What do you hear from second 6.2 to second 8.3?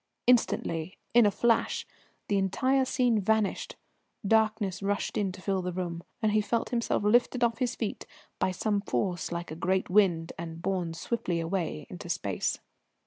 and he felt himself lifted off his feet